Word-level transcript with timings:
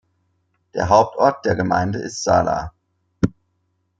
Der 0.73 0.89
Hauptort 0.89 1.45
der 1.45 1.55
Gemeinde 1.55 1.99
ist 1.99 2.23
Sala. 2.23 2.73